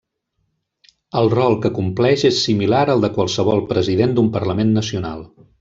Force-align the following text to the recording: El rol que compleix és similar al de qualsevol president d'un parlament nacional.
El 1.21 1.29
rol 1.33 1.57
que 1.65 1.71
compleix 1.75 2.25
és 2.31 2.41
similar 2.47 2.81
al 2.97 3.05
de 3.07 3.13
qualsevol 3.21 3.65
president 3.75 4.17
d'un 4.21 4.35
parlament 4.39 4.77
nacional. 4.83 5.27